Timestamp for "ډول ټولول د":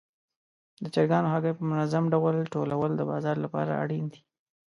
2.13-3.01